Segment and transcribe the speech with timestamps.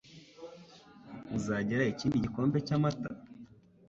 [1.37, 3.09] Uzagira ikindi gikombe cyamata?